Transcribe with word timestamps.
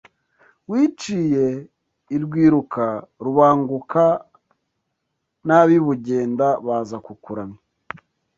Wiciye 0.69 1.45
i 2.15 2.17
Rwiruka, 2.23 2.85
Rubanguka 3.25 4.05
n'ab'i 5.45 5.77
Bugenda 5.85 6.47
baza 6.65 6.97
kukuramya 7.05 7.59